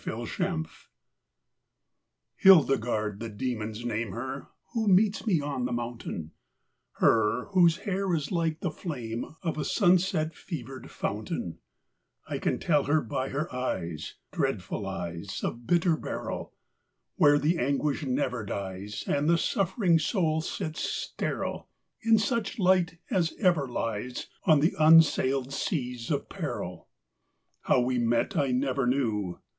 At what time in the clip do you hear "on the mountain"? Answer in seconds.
5.41-6.31